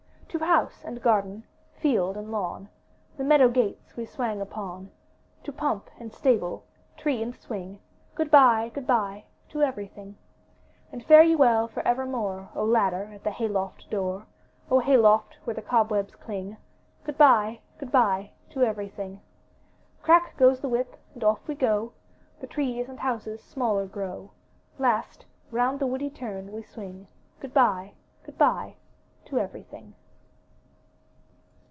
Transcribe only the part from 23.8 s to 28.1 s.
grow; Last, round the woody turn we swing; Good bye,